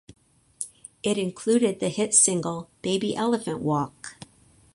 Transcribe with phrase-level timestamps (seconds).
[1.03, 4.15] It included the hit single "Baby Elephant Walk".